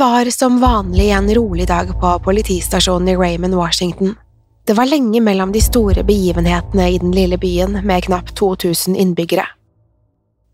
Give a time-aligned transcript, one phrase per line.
[0.00, 4.14] Var som vanlig en rolig dag på politistasjonen i Raymond, Washington.
[4.66, 9.44] Det var lenge mellom de store begivenhetene i den lille byen med knapt 2000 innbyggere.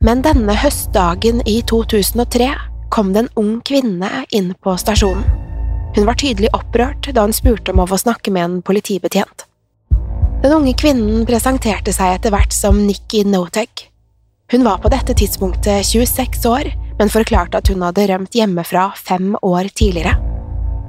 [0.03, 2.49] Men denne høstdagen i 2003
[2.91, 5.23] kom det en ung kvinne inn på stasjonen.
[5.95, 9.47] Hun var tydelig opprørt da hun spurte om å få snakke med en politibetjent.
[10.43, 13.93] Den unge kvinnen presenterte seg etter hvert som Nikki Notek.
[14.51, 19.35] Hun var på dette tidspunktet 26 år, men forklarte at hun hadde rømt hjemmefra fem
[19.43, 20.17] år tidligere.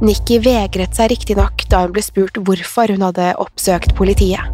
[0.02, 4.54] Nikki vegret seg riktignok da hun ble spurt hvorfor hun hadde oppsøkt politiet.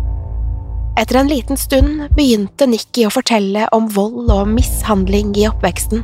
[0.99, 6.03] Etter en liten stund begynte Nikki å fortelle om vold og mishandling i oppveksten.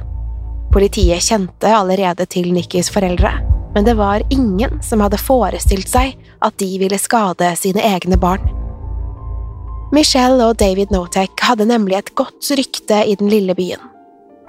[0.73, 3.31] Politiet kjente allerede til Nikkis foreldre,
[3.75, 8.43] men det var ingen som hadde forestilt seg at de ville skade sine egne barn.
[9.93, 13.81] Michelle og David Notek hadde nemlig et godt rykte i den lille byen.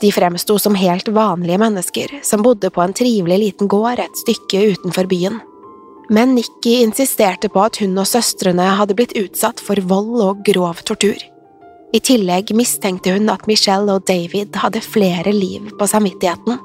[0.01, 4.63] De fremsto som helt vanlige mennesker som bodde på en trivelig liten gård et stykke
[4.73, 5.41] utenfor byen.
[6.11, 10.81] Men Nikki insisterte på at hun og søstrene hadde blitt utsatt for vold og grov
[10.89, 11.21] tortur.
[11.93, 16.59] I tillegg mistenkte hun at Michelle og David hadde flere liv på samvittigheten.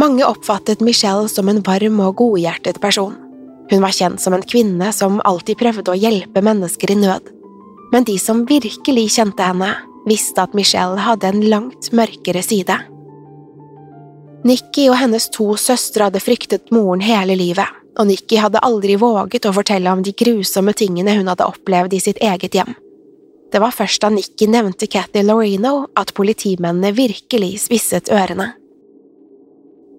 [0.00, 3.14] Mange oppfattet Michelle som en varm og godhjertet person.
[3.70, 7.28] Hun var kjent som en kvinne som alltid prøvde å hjelpe mennesker i nød.
[7.92, 9.70] Men de som virkelig kjente henne,
[10.08, 12.78] visste at Michelle hadde en langt mørkere side.
[14.42, 17.68] Nikki og hennes to søstre hadde fryktet moren hele livet,
[17.98, 22.00] og Nikki hadde aldri våget å fortelle om de grusomme tingene hun hadde opplevd i
[22.02, 22.74] sitt eget hjem.
[23.52, 28.54] Det var først da Nikki nevnte Cathy Loreno at politimennene virkelig spisset ørene.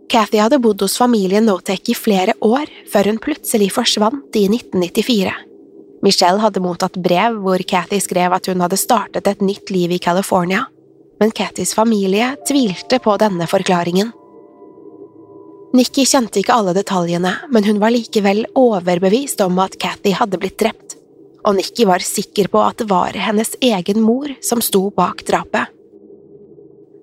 [0.10, 5.53] Cathy hadde bodd hos familien Notek i flere år før hun plutselig forsvant i 1994.
[6.04, 10.02] Michelle hadde mottatt brev hvor Cathy skrev at hun hadde startet et nytt liv i
[10.04, 10.66] California,
[11.22, 14.12] men Cathys familie tvilte på denne forklaringen.
[15.74, 20.60] Nikki kjente ikke alle detaljene, men hun var likevel overbevist om at Cathy hadde blitt
[20.62, 20.98] drept,
[21.48, 25.72] og Nikki var sikker på at det var hennes egen mor som sto bak drapet.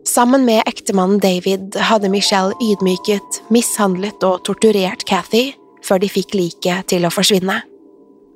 [0.06, 5.50] Sammen med ektemannen David hadde Michelle ydmyket, mishandlet og torturert Cathy
[5.85, 7.61] før de fikk liket til å forsvinne.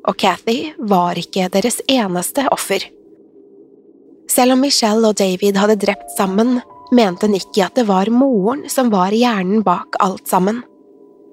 [0.05, 2.85] Og Cathy var ikke deres eneste offer.
[4.31, 6.59] Selv om Michelle og David hadde drept sammen,
[6.95, 10.63] mente Nikki at det var moren som var hjernen bak alt sammen.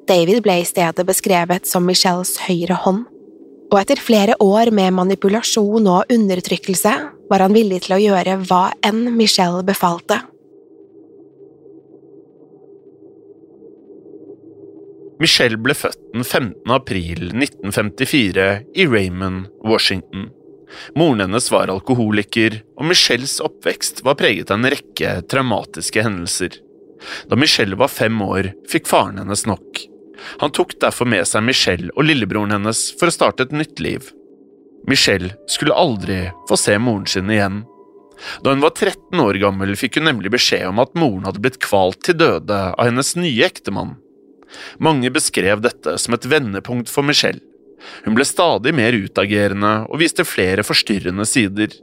[0.09, 3.05] David ble i stedet beskrevet som Michelles høyre hånd,
[3.71, 6.95] og etter flere år med manipulasjon og undertrykkelse
[7.31, 10.19] var han villig til å gjøre hva enn Michelle befalte.
[15.21, 16.71] Michelle ble født den 15.
[16.73, 20.31] april 1954 i Raymond, Washington.
[20.97, 26.57] Moren hennes var alkoholiker, og Michelles oppvekst var preget av en rekke traumatiske hendelser.
[27.29, 29.83] Da Michelle var fem år, fikk faren hennes nok.
[30.41, 34.09] Han tok derfor med seg Michelle og lillebroren hennes for å starte et nytt liv.
[34.89, 37.61] Michelle skulle aldri få se moren sin igjen.
[38.41, 41.61] Da hun var 13 år gammel, fikk hun nemlig beskjed om at moren hadde blitt
[41.61, 43.99] kvalt til døde av hennes nye ektemann.
[44.79, 47.41] Mange beskrev dette som et vendepunkt for Michelle.
[48.05, 51.73] Hun ble stadig mer utagerende og viste flere forstyrrende sider.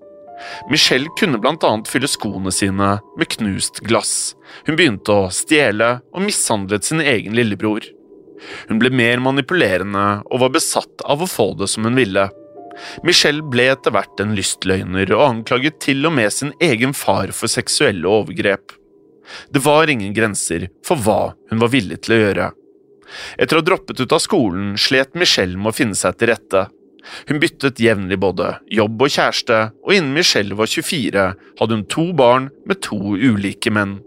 [0.70, 4.34] Michelle kunne blant annet fylle skoene sine med knust glass.
[4.66, 7.86] Hun begynte å stjele og mishandlet sin egen lillebror.
[8.68, 12.28] Hun ble mer manipulerende og var besatt av å få det som hun ville.
[13.02, 17.50] Michelle ble etter hvert en lystløgner og anklaget til og med sin egen far for
[17.50, 18.76] seksuelle overgrep.
[19.50, 22.50] Det var ingen grenser for hva hun var villig til å gjøre.
[23.38, 26.66] Etter å ha droppet ut av skolen slet Michelle med å finne seg til rette.
[27.28, 31.24] Hun byttet jevnlig både jobb og kjæreste, og innen Michelle var 24,
[31.60, 33.98] hadde hun to barn med to ulike menn.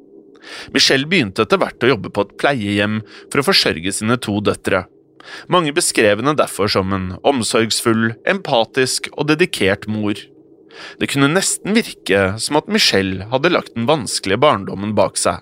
[0.74, 4.86] Michelle begynte etter hvert å jobbe på et pleiehjem for å forsørge sine to døtre.
[5.54, 10.18] Mange beskrev henne derfor som en omsorgsfull, empatisk og dedikert mor.
[10.98, 15.42] Det kunne nesten virke som at Michelle hadde lagt den vanskelige barndommen bak seg.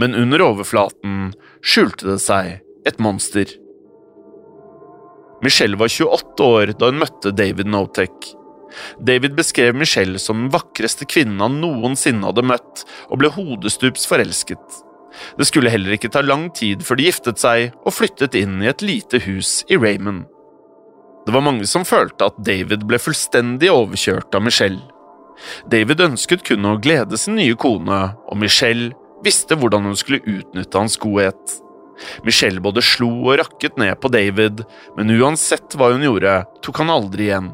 [0.00, 2.56] Men under overflaten skjulte det seg
[2.86, 3.50] et monster.
[5.44, 8.32] Michelle var 28 år da hun møtte David Notek.
[9.00, 14.80] David beskrev Michelle som den vakreste kvinnen han noensinne hadde møtt, og ble hodestups forelsket.
[15.38, 18.70] Det skulle heller ikke ta lang tid før de giftet seg og flyttet inn i
[18.72, 20.26] et lite hus i Raymond.
[21.26, 24.82] Det var mange som følte at David ble fullstendig overkjørt av Michelle.
[25.68, 27.98] David ønsket kun å glede sin nye kone,
[28.28, 28.92] og Michelle
[29.24, 31.56] visste hvordan hun skulle utnytte hans godhet.
[32.26, 34.64] Michelle både slo og rakket ned på David,
[34.98, 37.52] men uansett hva hun gjorde, tok han aldri igjen.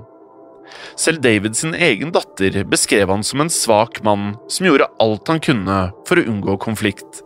[0.97, 5.43] Selv David sin egen datter beskrev han som en svak mann som gjorde alt han
[5.43, 7.23] kunne for å unngå konflikt.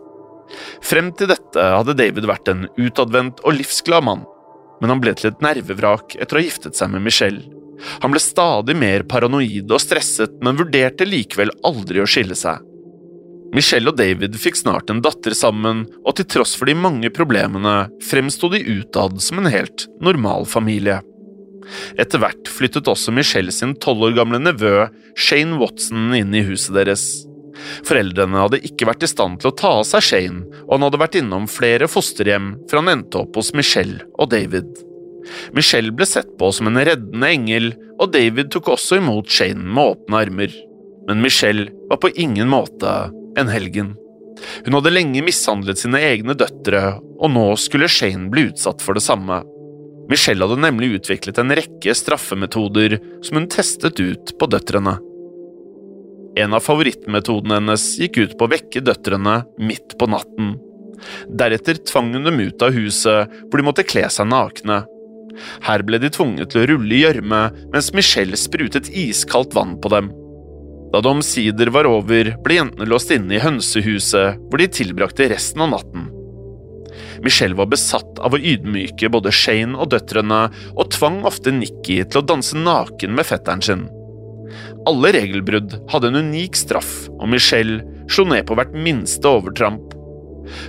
[0.83, 4.25] Frem til dette hadde David vært en utadvendt og livsglad mann,
[4.81, 7.43] men han ble til et nervevrak etter å ha giftet seg med Michelle.
[8.01, 12.63] Han ble stadig mer paranoid og stresset, men vurderte likevel aldri å skille seg.
[13.55, 17.75] Michelle og David fikk snart en datter sammen, og til tross for de mange problemene
[18.03, 20.99] fremsto de utad som en helt normal familie.
[21.99, 24.87] Etter hvert flyttet også Michelle sin tolv år gamle nevø
[25.19, 27.07] Shane Watson inn i huset deres.
[27.87, 31.01] Foreldrene hadde ikke vært i stand til å ta av seg Shane, og han hadde
[31.01, 34.69] vært innom flere fosterhjem før han endte opp hos Michelle og David.
[35.55, 39.95] Michelle ble sett på som en reddende engel, og David tok også imot Shane med
[39.95, 40.53] åpne armer.
[41.07, 42.93] Men Michelle var på ingen måte
[43.37, 43.95] en helgen.
[44.65, 49.05] Hun hadde lenge mishandlet sine egne døtre, og nå skulle Shane bli utsatt for det
[49.05, 49.41] samme.
[50.11, 54.97] Michelle hadde nemlig utviklet en rekke straffemetoder som hun testet ut på døtrene.
[56.37, 60.53] En av favorittmetodene hennes gikk ut på å vekke døtrene midt på natten.
[61.39, 64.83] Deretter tvang hun dem ut av huset, hvor de måtte kle seg nakne.
[65.65, 67.41] Her ble de tvunget til å rulle i gjørme
[67.73, 70.09] mens Michelle sprutet iskaldt vann på dem.
[70.93, 75.65] Da det omsider var over, ble jentene låst inne i hønsehuset, hvor de tilbrakte resten
[75.65, 76.07] av natten.
[77.25, 82.21] Michelle var besatt av å ydmyke både Shane og døtrene, og tvang ofte Nikki til
[82.21, 83.85] å danse naken med fetteren sin.
[84.87, 89.93] Alle regelbrudd hadde en unik straff, og Michelle slo ned på hvert minste overtramp.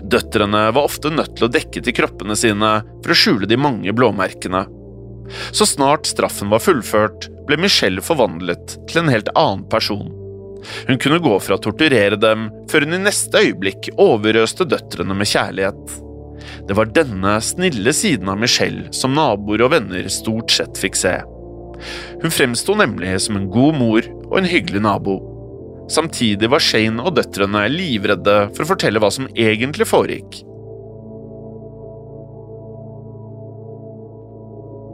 [0.02, 2.72] Døtrene var ofte nødt til å dekke til kroppene sine
[3.04, 4.64] for å skjule de mange blåmerkene.
[5.54, 10.10] Så snart straffen var fullført, ble Michelle forvandlet til en helt annen person.
[10.88, 15.30] Hun kunne gå fra å torturere dem, før hun i neste øyeblikk overøste døtrene med
[15.30, 15.98] kjærlighet.
[16.68, 21.16] Det var denne snille siden av Michelle som naboer og venner stort sett fikk se.
[22.22, 25.18] Hun fremsto nemlig som en god mor og en hyggelig nabo.
[25.88, 30.42] Samtidig var Shane og døtrene livredde for å fortelle hva som egentlig foregikk.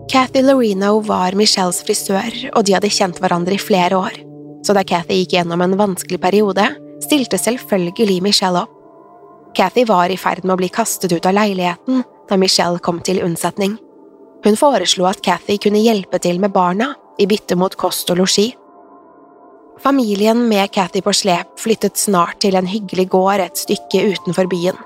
[0.08, 4.18] Cathy Loreno var Michelles frisør, og de hadde kjent hverandre i flere år.
[4.64, 6.66] Så da Cathy gikk gjennom en vanskelig periode,
[7.04, 8.72] stilte selvfølgelig Michelle opp.
[9.54, 13.22] Cathy var i ferd med å bli kastet ut av leiligheten da Michelle kom til
[13.22, 13.76] unnsetning.
[14.44, 18.48] Hun foreslo at Cathy kunne hjelpe til med barna, i bytte mot kost og losji.
[19.80, 24.76] Familien med Cathy på slep flyttet snart til en hyggelig gård et stykke utenfor byen.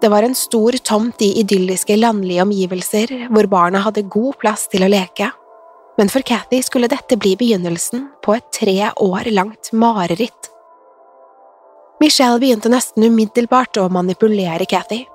[0.00, 4.84] Det var en stor tomt i idylliske landlige omgivelser, hvor barna hadde god plass til
[4.84, 5.30] å leke.
[5.96, 10.50] Men for Cathy skulle dette bli begynnelsen på et tre år langt mareritt.
[12.00, 15.06] Michelle begynte nesten umiddelbart å manipulere Cathy.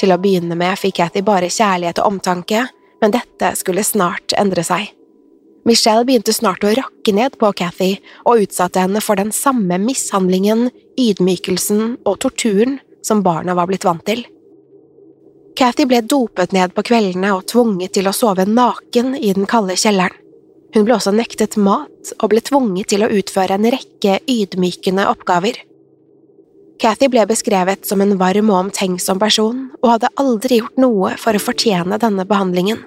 [0.00, 2.64] Til å begynne med fikk Cathy bare kjærlighet og omtanke,
[3.00, 4.90] men dette skulle snart endre seg.
[5.66, 7.92] Michelle begynte snart å rakke ned på Cathy
[8.24, 10.68] og utsatte henne for den samme mishandlingen,
[10.98, 14.24] ydmykelsen og torturen som barna var blitt vant til.
[15.56, 19.78] Cathy ble dopet ned på kveldene og tvunget til å sove naken i den kalde
[19.78, 20.18] kjelleren.
[20.74, 25.56] Hun ble også nektet mat og ble tvunget til å utføre en rekke ydmykende oppgaver.
[26.82, 31.32] Cathy ble beskrevet som en varm og omtenksom person, og hadde aldri gjort noe for
[31.32, 32.82] å fortjene denne behandlingen.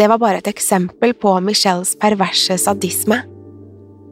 [0.00, 3.20] Det var bare et eksempel på Michelles perverse sadisme.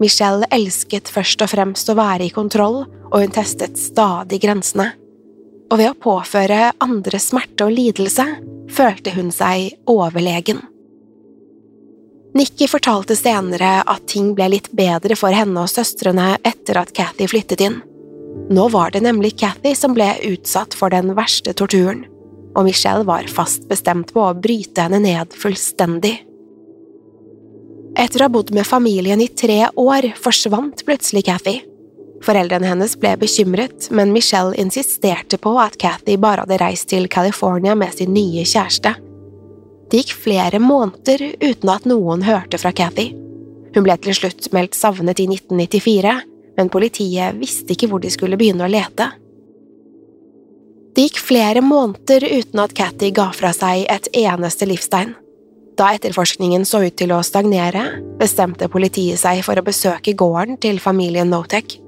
[0.02, 4.90] Michelle elsket først og fremst å være i kontroll, og hun testet stadig grensene
[5.68, 8.24] og ved å påføre andre smerte og lidelse
[8.72, 10.60] følte hun seg overlegen.
[12.36, 17.26] Nikki fortalte senere at ting ble litt bedre for henne og søstrene etter at Cathy
[17.30, 17.80] flyttet inn.
[18.52, 22.04] Nå var det nemlig Cathy som ble utsatt for den verste torturen,
[22.54, 26.14] og Michelle var fast bestemt på å bryte henne ned fullstendig.
[27.98, 31.58] Etter å ha bodd med familien i tre år forsvant plutselig Cathy,
[32.24, 37.76] Foreldrene hennes ble bekymret, men Michelle insisterte på at Cathy bare hadde reist til California
[37.78, 38.94] med sin nye kjæreste.
[39.88, 43.12] Det gikk flere måneder uten at noen hørte fra Cathy.
[43.74, 46.18] Hun ble til slutt meldt savnet i 1994,
[46.58, 49.08] men politiet visste ikke hvor de skulle begynne å lete.
[50.96, 55.14] Det gikk flere måneder uten at Cathy ga fra seg et eneste livstegn.
[55.78, 57.84] Da etterforskningen så ut til å stagnere,
[58.18, 61.78] bestemte politiet seg for å besøke gården til familien Notek.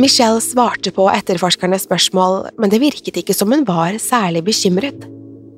[0.00, 5.04] Michelle svarte på etterforskernes spørsmål, men det virket ikke som hun var særlig bekymret.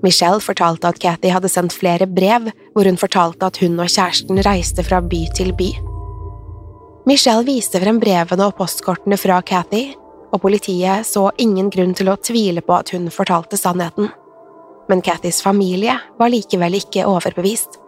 [0.03, 4.43] Michelle fortalte at Cathy hadde sendt flere brev hvor hun fortalte at hun og kjæresten
[4.43, 5.69] reiste fra by til by.
[7.07, 9.93] Michelle viste frem brevene og postkortene fra Cathy,
[10.35, 14.11] og politiet så ingen grunn til å tvile på at hun fortalte sannheten.
[14.91, 17.79] Men Cathys familie var likevel ikke overbevist.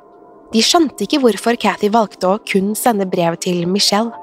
[0.54, 4.14] De skjønte ikke hvorfor Cathy valgte å kun sende brev til Michelle.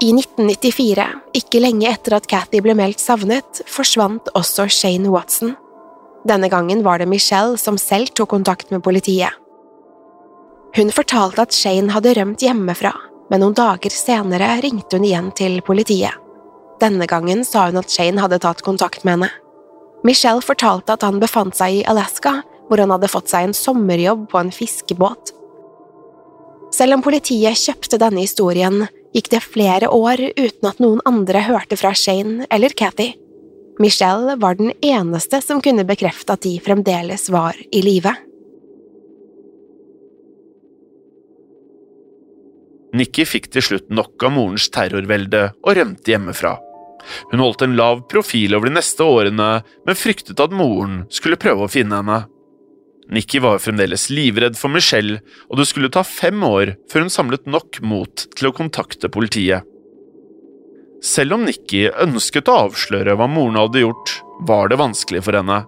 [0.00, 1.04] I 1994,
[1.36, 5.52] ikke lenge etter at Cathy ble meldt savnet, forsvant også Shane Watson.
[6.24, 9.34] Denne gangen var det Michelle som selv tok kontakt med politiet.
[10.76, 12.94] Hun fortalte at Shane hadde rømt hjemmefra,
[13.28, 16.16] men noen dager senere ringte hun igjen til politiet.
[16.80, 19.28] Denne gangen sa hun at Shane hadde tatt kontakt med henne.
[20.06, 22.38] Michelle fortalte at han befant seg i Alaska,
[22.70, 25.34] hvor han hadde fått seg en sommerjobb på en fiskebåt.
[26.72, 31.78] Selv om politiet kjøpte denne historien, gikk det flere år uten at noen andre hørte
[31.80, 33.12] fra Shane eller Cathy.
[33.80, 38.12] Michelle var den eneste som kunne bekrefte at de fremdeles var i live.
[42.96, 46.56] Nikki fikk til slutt nok av morens terrorvelde og rømte hjemmefra.
[47.30, 49.50] Hun holdt en lav profil over de neste årene,
[49.86, 52.18] men fryktet at moren skulle prøve å finne henne.
[53.10, 55.18] Nikki var fremdeles livredd for Michelle,
[55.50, 59.66] og det skulle ta fem år før hun samlet nok mot til å kontakte politiet.
[61.02, 64.14] Selv om Nikki ønsket å avsløre hva moren hadde gjort,
[64.46, 65.62] var det vanskelig for henne.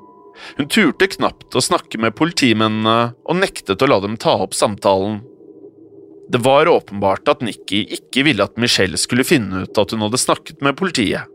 [0.58, 5.20] Hun turte knapt å snakke med politimennene og nektet å la dem ta opp samtalen.
[6.32, 10.20] Det var åpenbart at Nikki ikke ville at Michelle skulle finne ut at hun hadde
[10.20, 11.26] snakket med politiet,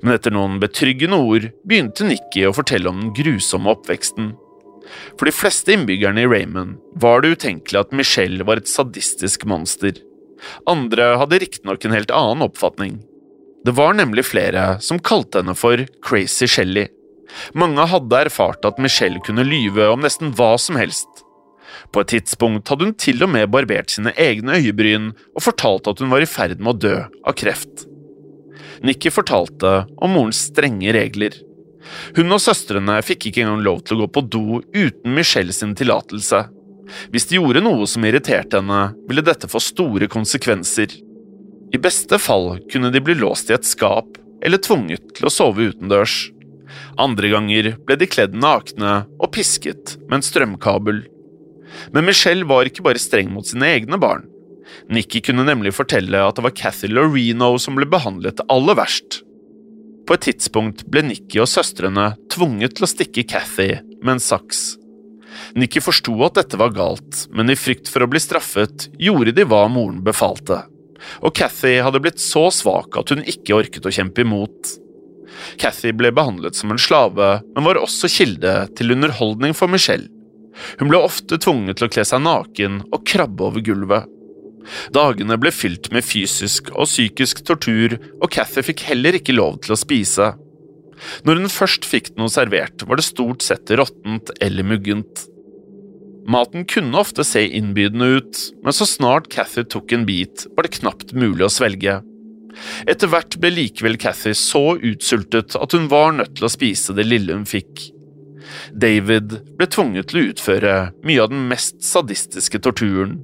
[0.00, 4.32] men etter noen betryggende ord begynte Nikki å fortelle om den grusomme oppveksten.
[5.18, 9.96] For de fleste innbyggerne i Raymond var det utenkelig at Michelle var et sadistisk monster.
[10.70, 13.00] Andre hadde riktignok en helt annen oppfatning.
[13.62, 16.88] Det var nemlig flere som kalte henne for Crazy Shelly.
[17.56, 21.08] Mange hadde erfart at Michelle kunne lyve om nesten hva som helst.
[21.92, 26.02] På et tidspunkt hadde hun til og med barbert sine egne øyebryn og fortalt at
[26.02, 27.86] hun var i ferd med å dø av kreft.
[28.82, 31.36] Nikki fortalte om morens strenge regler.
[32.16, 35.74] Hun og søstrene fikk ikke engang lov til å gå på do uten Michelle sin
[35.78, 36.44] tillatelse.
[37.12, 40.94] Hvis de gjorde noe som irriterte henne, ville dette få store konsekvenser.
[41.72, 45.70] I beste fall kunne de bli låst i et skap eller tvunget til å sove
[45.72, 46.16] utendørs.
[47.00, 51.02] Andre ganger ble de kledd nakne og pisket med en strømkabel.
[51.94, 54.26] Men Michelle var ikke bare streng mot sine egne barn.
[54.92, 59.22] Nikki kunne nemlig fortelle at det var Cathy Loreno som ble behandlet aller verst.
[60.06, 63.70] På et tidspunkt ble Nikki og søstrene tvunget til å stikke Cathy
[64.02, 64.62] med en saks.
[65.56, 69.46] Nikki forsto at dette var galt, men i frykt for å bli straffet gjorde de
[69.48, 70.62] hva moren befalte.
[71.22, 74.74] Og Cathy hadde blitt så svak at hun ikke orket å kjempe imot.
[75.60, 80.10] Cathy ble behandlet som en slave, men var også kilde til underholdning for Michelle.
[80.78, 84.08] Hun ble ofte tvunget til å kle seg naken og krabbe over gulvet.
[84.94, 89.74] Dagene ble fylt med fysisk og psykisk tortur, og Cathy fikk heller ikke lov til
[89.74, 90.32] å spise.
[91.26, 95.26] Når hun først fikk noe servert, var det stort sett råttent eller muggent.
[96.30, 100.76] Maten kunne ofte se innbydende ut, men så snart Cathy tok en bit, var det
[100.78, 101.98] knapt mulig å svelge.
[102.86, 107.08] Etter hvert ble likevel Cathy så utsultet at hun var nødt til å spise det
[107.08, 107.88] lille hun fikk.
[108.76, 110.74] David ble tvunget til å utføre
[111.06, 113.18] mye av den mest sadistiske torturen.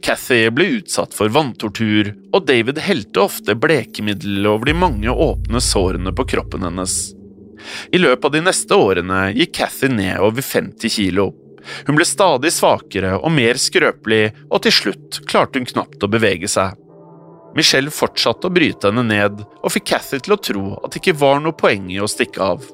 [0.00, 6.14] Cathy ble utsatt for vanntortur, og David helte ofte blekemiddel over de mange åpne sårene
[6.16, 6.96] på kroppen hennes.
[7.94, 11.30] I løpet av de neste årene gikk Cathy ned over 50 kilo.
[11.86, 16.50] Hun ble stadig svakere og mer skrøpelig, og til slutt klarte hun knapt å bevege
[16.50, 16.74] seg.
[17.54, 21.18] Michelle fortsatte å bryte henne ned, og fikk Cathy til å tro at det ikke
[21.20, 22.64] var noe poeng i å stikke av.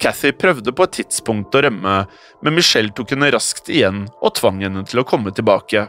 [0.00, 1.96] Cathy prøvde på et tidspunkt å rømme,
[2.42, 5.86] men Michelle tok henne raskt igjen og tvang henne til å komme tilbake.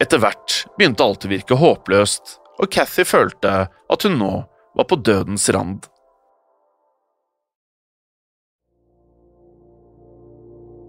[0.00, 4.34] Etter hvert begynte alt å virke håpløst, og Cathy følte at hun nå
[4.76, 5.88] var på dødens rand.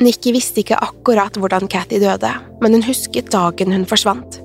[0.01, 2.31] Nikki visste ikke akkurat hvordan Cathy døde,
[2.63, 4.39] men hun husket dagen hun forsvant.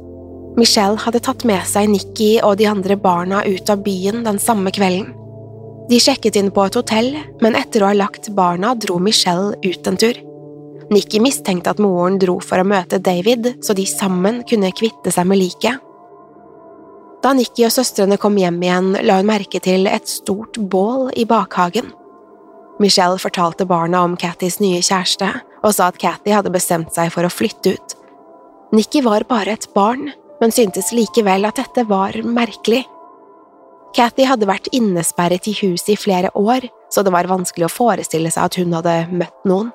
[0.57, 4.73] Michelle hadde tatt med seg Nikki og de andre barna ut av byen den samme
[4.73, 5.13] kvelden.
[5.87, 7.13] De sjekket inn på et hotell,
[7.45, 10.19] men etter å ha lagt barna dro Michelle ut en tur.
[10.93, 15.27] Nikki mistenkte at moren dro for å møte David, så de sammen kunne kvitte seg
[15.27, 15.83] med liket.
[17.25, 21.25] Da Nikki og søstrene kom hjem igjen, la hun merke til et stort bål i
[21.27, 21.91] bakhagen.
[22.79, 25.33] Michelle fortalte barna om Cathys nye kjæreste,
[25.65, 27.97] og sa at Cathy hadde bestemt seg for å flytte ut.
[28.77, 32.85] Nikki var bare et barn, men syntes likevel at dette var merkelig.
[33.97, 38.31] Cathy hadde vært innesperret i huset i flere år, så det var vanskelig å forestille
[38.31, 39.73] seg at hun hadde møtt noen.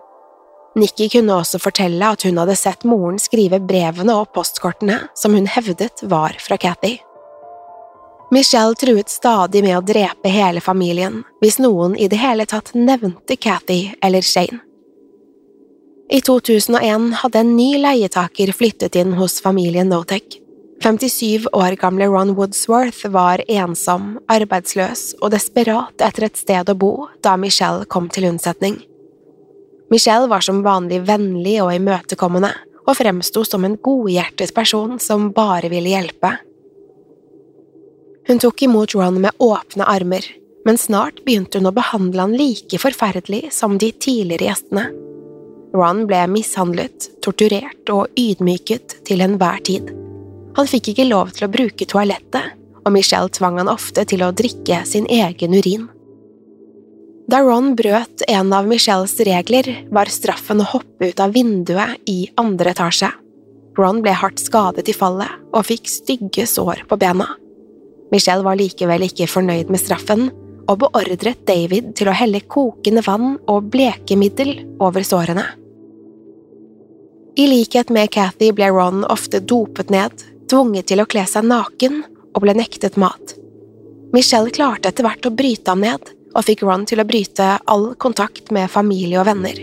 [0.76, 5.50] Nikki kunne også fortelle at hun hadde sett moren skrive brevene og postkortene som hun
[5.52, 6.98] hevdet var fra Cathy.
[8.32, 13.36] Michelle truet stadig med å drepe hele familien hvis noen i det hele tatt nevnte
[13.36, 14.62] Cathy eller Shane.
[16.12, 20.40] I 2001 hadde en ny leietaker flyttet inn hos familien Notech.
[20.84, 26.94] 57 år gamle Ron Woodsworth var ensom, arbeidsløs og desperat etter et sted å bo
[27.24, 28.80] da Michelle kom til unnsetning.
[29.92, 32.52] Michelle var som vanlig vennlig og imøtekommende,
[32.88, 36.32] og fremsto som en godhjertet person som bare ville hjelpe.
[38.28, 40.26] Hun tok imot Ron med åpne armer,
[40.66, 44.88] men snart begynte hun å behandle han like forferdelig som de tidligere gjestene.
[45.76, 49.92] Ron ble mishandlet, torturert og ydmyket til enhver tid.
[50.58, 54.34] Han fikk ikke lov til å bruke toalettet, og Michelle tvang han ofte til å
[54.36, 55.88] drikke sin egen urin.
[57.32, 62.26] Da Ron brøt en av Michelles regler, var straffen å hoppe ut av vinduet i
[62.36, 63.08] andre etasje.
[63.80, 67.30] Ron ble hardt skadet i fallet og fikk stygge sår på bena.
[68.12, 70.28] Michelle var likevel ikke fornøyd med straffen
[70.66, 75.48] og beordret David til å helle kokende vann og blekemiddel over sårene.
[77.40, 82.02] I likhet med Cathy ble Ron ofte dopet ned tvunget til å kle seg naken
[82.36, 83.38] og ble nektet mat.
[84.12, 87.92] Michelle klarte etter hvert å bryte ham ned, og fikk Ron til å bryte all
[88.02, 89.62] kontakt med familie og venner.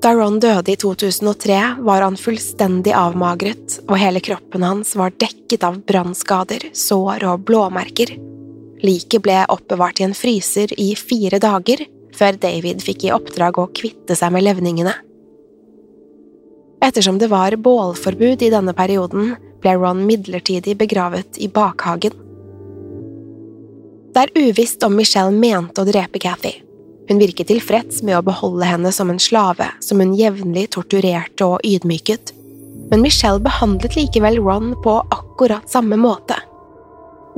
[0.00, 5.66] Da Ron døde i 2003, var han fullstendig avmagret, og hele kroppen hans var dekket
[5.66, 8.14] av brannskader, sår og blåmerker.
[8.80, 11.84] Liket ble oppbevart i en fryser i fire dager,
[12.16, 14.96] før David fikk i oppdrag å kvitte seg med levningene.
[16.80, 22.16] Ettersom det var bålforbud i denne perioden, ble Ron midlertidig begravet i bakhagen.
[24.10, 26.56] Det er uvisst om Michelle mente å drepe Cathy.
[27.10, 31.66] Hun virket tilfreds med å beholde henne som en slave som hun jevnlig torturerte og
[31.66, 32.32] ydmyket,
[32.90, 36.38] men Michelle behandlet likevel Ron på akkurat samme måte.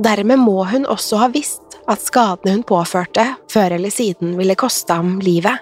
[0.01, 4.97] Dermed må hun også ha visst at skadene hun påførte, før eller siden ville koste
[4.97, 5.61] ham livet.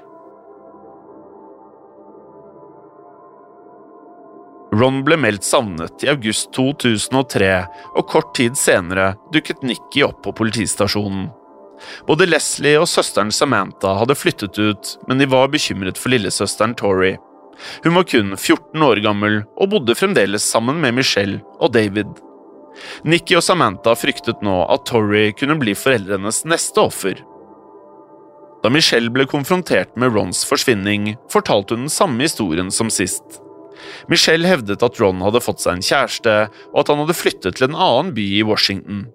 [4.72, 7.52] Ron ble meldt savnet i august 2003,
[8.00, 11.28] og kort tid senere dukket Nikki opp på politistasjonen.
[12.08, 17.18] Både Leslie og søsteren Samantha hadde flyttet ut, men de var bekymret for lillesøsteren Tori.
[17.84, 22.08] Hun var kun 14 år gammel og bodde fremdeles sammen med Michelle og David.
[23.04, 27.20] Nikki og Samantha fryktet nå at Tori kunne bli foreldrenes neste offer.
[28.62, 33.42] Da Michelle ble konfrontert med Rons forsvinning, fortalte hun den samme historien som sist.
[34.12, 36.36] Michelle hevdet at Ron hadde fått seg en kjæreste,
[36.74, 39.10] og at han hadde flyttet til en annen by i Washington.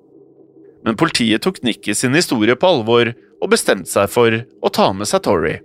[0.86, 3.08] men politiet tok Nikki sin historie på alvor
[3.42, 4.30] og bestemte seg for
[4.62, 5.56] å ta med seg Tori.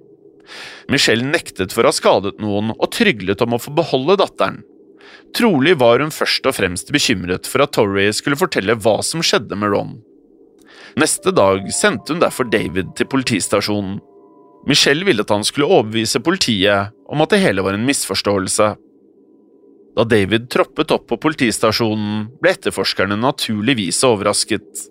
[0.89, 4.63] Michelle nektet for å ha skadet noen og tryglet om å få beholde datteren.
[5.37, 9.55] Trolig var hun først og fremst bekymret for at Tori skulle fortelle hva som skjedde
[9.61, 9.93] med Ron.
[10.99, 13.99] Neste dag sendte hun derfor David til politistasjonen.
[14.67, 18.69] Michelle ville at han skulle overbevise politiet om at det hele var en misforståelse.
[19.97, 24.87] Da David troppet opp på politistasjonen, ble etterforskerne naturligvis overrasket.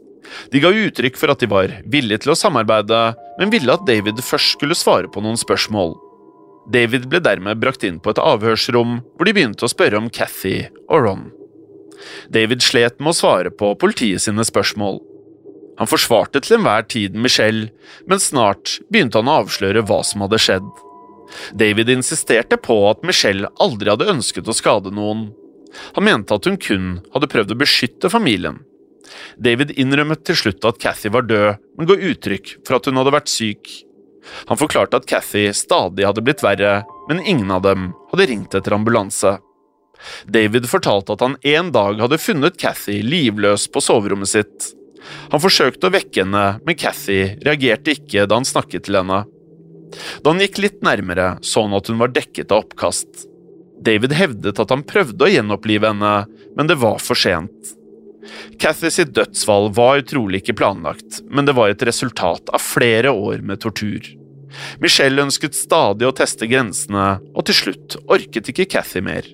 [0.52, 3.00] De ga uttrykk for at de var villige til å samarbeide,
[3.40, 5.96] men ville at David først skulle svare på noen spørsmål.
[6.70, 10.68] David ble dermed brakt inn på et avhørsrom hvor de begynte å spørre om Cathy
[10.90, 11.24] og Ron.
[12.32, 15.00] David slet med å svare på politiet sine spørsmål.
[15.80, 17.70] Han forsvarte til enhver tid Michelle,
[18.06, 20.68] men snart begynte han å avsløre hva som hadde skjedd.
[21.52, 25.28] David insisterte på at Michelle aldri hadde ønsket å skade noen.
[25.96, 28.62] Han mente at hun kun hadde prøvd å beskytte familien.
[29.38, 33.14] David innrømmet til slutt at Cathy var død, men ga uttrykk for at hun hadde
[33.14, 33.70] vært syk.
[34.50, 38.76] Han forklarte at Cathy stadig hadde blitt verre, men ingen av dem hadde ringt etter
[38.76, 39.38] ambulanse.
[40.24, 44.70] David fortalte at han en dag hadde funnet Cathy livløs på soverommet sitt.
[45.32, 49.24] Han forsøkte å vekke henne, men Cathy reagerte ikke da han snakket til henne.
[50.22, 53.26] Da han gikk litt nærmere, så han at hun var dekket av oppkast.
[53.80, 56.14] David hevdet at han prøvde å gjenopplive henne,
[56.56, 57.74] men det var for sent.
[58.60, 63.40] Cathy sitt dødsfall var trolig ikke planlagt, men det var et resultat av flere år
[63.46, 64.04] med tortur.
[64.82, 69.26] Michelle ønsket stadig å teste grensene, og til slutt orket ikke Cathy mer.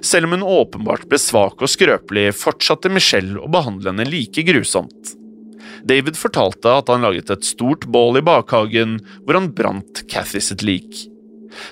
[0.00, 5.16] Selv om hun åpenbart ble svak og skrøpelig, fortsatte Michelle å behandle henne like grusomt.
[5.86, 10.64] David fortalte at han laget et stort bål i bakhagen hvor han brant Cathy sitt
[10.66, 11.04] lik.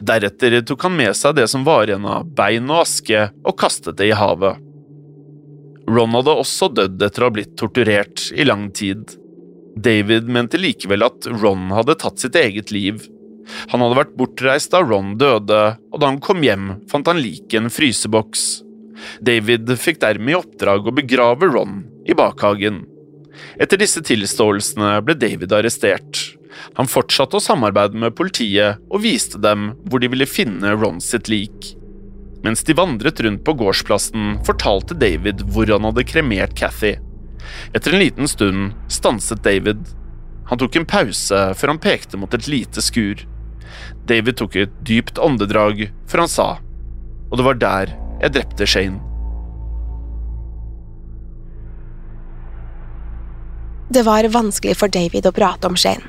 [0.01, 3.99] Deretter tok han med seg det som var igjen av bein og aske, og kastet
[3.99, 4.61] det i havet.
[5.91, 9.19] Ron hadde også dødd etter å ha blitt torturert i lang tid.
[9.75, 13.03] David mente likevel at Ron hadde tatt sitt eget liv.
[13.75, 17.59] Han hadde vært bortreist da Ron døde, og da han kom hjem, fant han liket
[17.59, 18.47] i en fryseboks.
[19.21, 22.85] David fikk dermed i oppdrag å begrave Ron i bakhagen.
[23.61, 26.21] Etter disse tilståelsene ble David arrestert.
[26.79, 31.31] Han fortsatte å samarbeide med politiet og viste dem hvor de ville finne Ron sitt
[31.33, 31.75] lik.
[32.45, 36.99] Mens de vandret rundt på gårdsplassen, fortalte David hvor han hadde kremert Cathy.
[37.75, 39.81] Etter en liten stund stanset David.
[40.51, 43.25] Han tok en pause før han pekte mot et lite skur.
[44.09, 46.49] David tok et dypt åndedrag før han sa,
[47.31, 49.14] og det var der jeg drepte Shane.
[53.95, 56.09] Det var vanskelig for David å prate om Shane.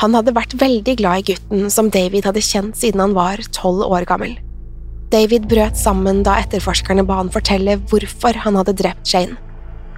[0.00, 3.82] Han hadde vært veldig glad i gutten som David hadde kjent siden han var tolv
[3.84, 4.38] år gammel.
[5.12, 9.36] David brøt sammen da etterforskerne ba han fortelle hvorfor han hadde drept Shane.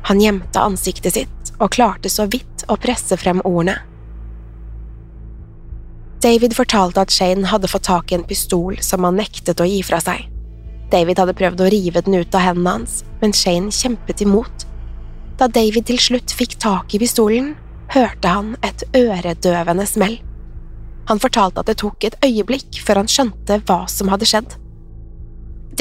[0.08, 3.76] Han gjemte ansiktet sitt og klarte så vidt å presse frem ordene.
[6.24, 9.84] David fortalte at Shane hadde fått tak i en pistol som han nektet å gi
[9.86, 10.26] fra seg.
[10.90, 14.66] David hadde prøvd å rive den ut av hendene hans, men Shane kjempet imot.
[15.40, 17.54] Da David til slutt fikk tak i pistolen,
[17.94, 20.18] hørte han et øredøvende smell.
[21.08, 24.52] Han fortalte at det tok et øyeblikk før han skjønte hva som hadde skjedd.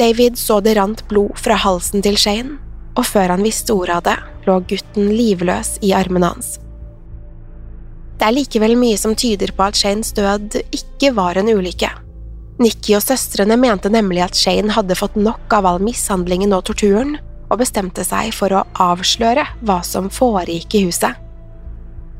[0.00, 2.56] David så det rant blod fra halsen til Shane,
[2.96, 4.16] og før han visste ordet av det,
[4.48, 6.56] lå gutten livløs i armene hans.
[8.16, 11.92] Det er likevel mye som tyder på at Shanes død ikke var en ulykke.
[12.60, 17.18] Nikki og søstrene mente nemlig at Shane hadde fått nok av all mishandlingen og torturen,
[17.50, 21.18] og bestemte seg for å avsløre hva som foregikk i huset.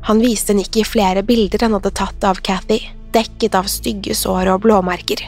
[0.07, 2.79] Han viste Nikki flere bilder han hadde tatt av Cathy,
[3.13, 5.23] dekket av stygge sår og blåmerker.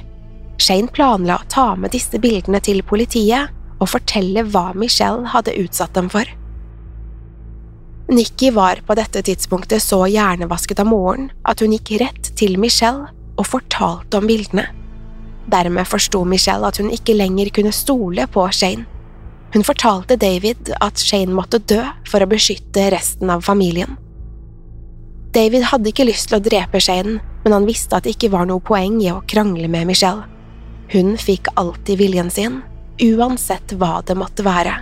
[0.61, 5.93] Shane planla å ta med disse bildene til politiet og fortelle hva Michelle hadde utsatt
[5.97, 6.27] dem for.
[8.13, 13.09] Nikki var på dette tidspunktet så hjernevasket av moren at hun gikk rett til Michelle
[13.39, 14.67] og fortalte om bildene.
[15.51, 18.85] Dermed forsto Michelle at hun ikke lenger kunne stole på Shane.
[19.53, 23.99] Hun fortalte David at Shane måtte dø for å beskytte resten av familien.
[25.33, 28.47] David hadde ikke lyst til å drepe Shane, men han visste at det ikke var
[28.49, 30.25] noe poeng i å krangle med Michelle.
[30.93, 32.59] Hun fikk alltid viljen sin,
[33.01, 34.75] uansett hva det måtte være.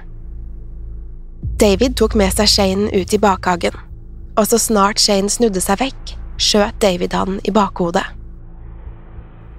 [1.62, 3.76] David tok med seg Shane ut i bakhagen,
[4.36, 8.08] og så snart Shane snudde seg vekk, skjøt David han i bakhodet.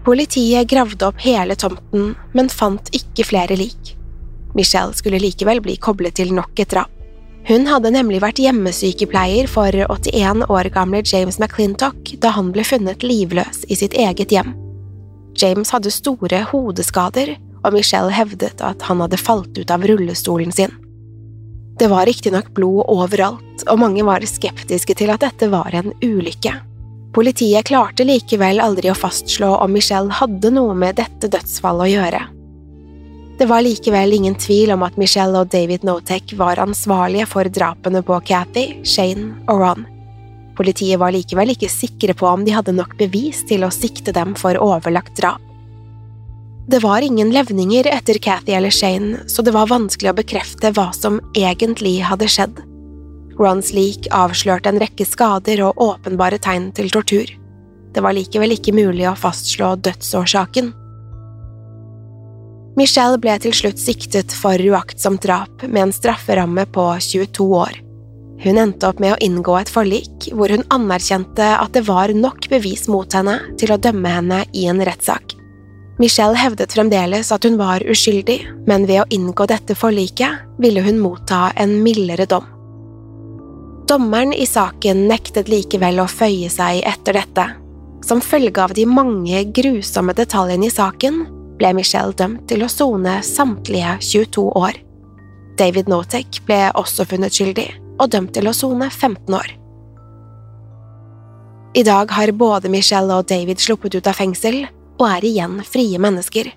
[0.03, 3.95] Politiet gravde opp hele tomten, men fant ikke flere lik.
[4.55, 6.91] Michelle skulle likevel bli koblet til nok et drap.
[7.49, 13.03] Hun hadde nemlig vært hjemmesykepleier for 81 år gamle James McClintock da han ble funnet
[13.03, 14.53] livløs i sitt eget hjem.
[15.41, 20.75] James hadde store hodeskader, og Michelle hevdet at han hadde falt ut av rullestolen sin.
[21.79, 26.53] Det var riktignok blod overalt, og mange var skeptiske til at dette var en ulykke.
[27.13, 32.23] Politiet klarte likevel aldri å fastslå om Michelle hadde noe med dette dødsfallet å gjøre.
[33.43, 37.99] Det var likevel ingen tvil om at Michelle og David Notek var ansvarlige for drapene
[38.07, 39.81] på Cathy, Shane og Ron.
[40.55, 44.37] Politiet var likevel ikke sikre på om de hadde nok bevis til å sikte dem
[44.39, 45.43] for overlagt drap.
[46.71, 50.93] Det var ingen levninger etter Cathy eller Shane, så det var vanskelig å bekrefte hva
[50.95, 52.61] som egentlig hadde skjedd.
[53.41, 57.35] Rons lik avslørte en rekke skader og åpenbare tegn til tortur.
[57.91, 60.71] Det var likevel ikke mulig å fastslå dødsårsaken.
[62.73, 67.75] Michelle ble til slutt siktet for uaktsomt drap med en strafferamme på 22 år.
[68.43, 72.49] Hun endte opp med å inngå et forlik hvor hun anerkjente at det var nok
[72.51, 75.37] bevis mot henne til å dømme henne i en rettssak.
[76.01, 80.99] Michelle hevdet fremdeles at hun var uskyldig, men ved å inngå dette forliket ville hun
[81.03, 82.49] motta en mildere dom.
[83.87, 87.47] Dommeren i saken nektet likevel å føye seg etter dette.
[88.03, 91.21] Som følge av de mange grusomme detaljene i saken
[91.63, 94.79] ble Michelle dømt til å sone samtlige 22 år.
[95.61, 97.69] David Notek ble også funnet skyldig
[98.03, 99.53] og dømt til å sone 15 år.
[101.79, 104.65] I dag har både Michelle og David sluppet ut av fengsel
[104.99, 106.51] og er igjen frie mennesker.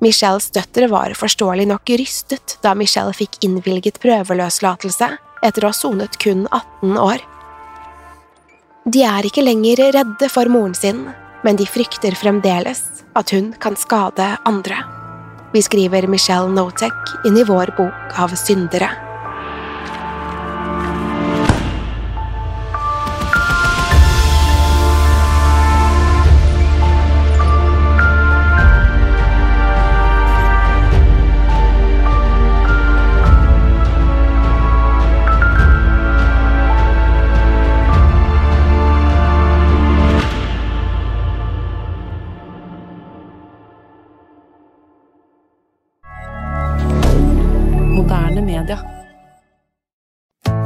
[0.00, 5.10] Michelles døtre var forståelig nok rystet da Michelle fikk innvilget prøveløslatelse
[5.44, 7.20] etter å ha sonet kun 18 år.
[8.90, 11.04] De er ikke lenger redde for moren sin,
[11.44, 12.82] men de frykter fremdeles
[13.16, 14.82] at hun kan skade andre.
[15.52, 19.09] Vi skriver Michelle Notek inn i vår bok av syndere.